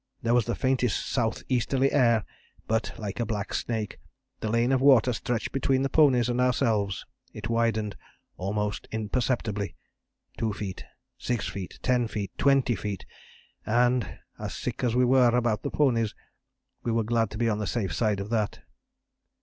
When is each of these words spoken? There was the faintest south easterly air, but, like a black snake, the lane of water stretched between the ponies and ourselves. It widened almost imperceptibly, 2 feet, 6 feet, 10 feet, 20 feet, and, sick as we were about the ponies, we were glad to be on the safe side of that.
There 0.23 0.33
was 0.33 0.45
the 0.45 0.55
faintest 0.55 1.05
south 1.07 1.43
easterly 1.47 1.91
air, 1.91 2.25
but, 2.65 2.91
like 2.97 3.19
a 3.19 3.23
black 3.27 3.53
snake, 3.53 3.99
the 4.39 4.49
lane 4.49 4.71
of 4.71 4.81
water 4.81 5.13
stretched 5.13 5.51
between 5.51 5.83
the 5.83 5.91
ponies 5.93 6.27
and 6.27 6.41
ourselves. 6.41 7.05
It 7.33 7.49
widened 7.51 7.95
almost 8.35 8.87
imperceptibly, 8.91 9.75
2 10.39 10.53
feet, 10.53 10.85
6 11.19 11.47
feet, 11.49 11.77
10 11.83 12.07
feet, 12.07 12.35
20 12.39 12.73
feet, 12.73 13.05
and, 13.63 14.17
sick 14.49 14.83
as 14.83 14.95
we 14.95 15.05
were 15.05 15.35
about 15.37 15.61
the 15.61 15.69
ponies, 15.69 16.15
we 16.81 16.91
were 16.91 17.03
glad 17.03 17.29
to 17.29 17.37
be 17.37 17.47
on 17.47 17.59
the 17.59 17.67
safe 17.67 17.93
side 17.93 18.19
of 18.19 18.31
that. 18.31 18.61